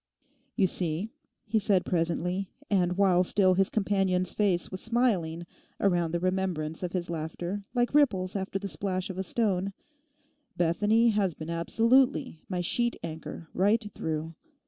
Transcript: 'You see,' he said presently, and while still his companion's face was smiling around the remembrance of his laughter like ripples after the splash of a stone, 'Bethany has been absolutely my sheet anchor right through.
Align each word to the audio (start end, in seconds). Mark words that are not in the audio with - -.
'You 0.55 0.65
see,' 0.65 1.11
he 1.45 1.59
said 1.59 1.85
presently, 1.85 2.49
and 2.71 2.93
while 2.93 3.23
still 3.23 3.53
his 3.53 3.69
companion's 3.69 4.33
face 4.33 4.71
was 4.71 4.81
smiling 4.81 5.45
around 5.79 6.09
the 6.09 6.19
remembrance 6.19 6.81
of 6.81 6.93
his 6.93 7.11
laughter 7.11 7.65
like 7.75 7.93
ripples 7.93 8.35
after 8.35 8.57
the 8.57 8.67
splash 8.67 9.11
of 9.11 9.19
a 9.19 9.23
stone, 9.23 9.73
'Bethany 10.57 11.09
has 11.09 11.35
been 11.35 11.51
absolutely 11.51 12.39
my 12.49 12.61
sheet 12.61 12.95
anchor 13.03 13.47
right 13.53 13.91
through. 13.93 14.33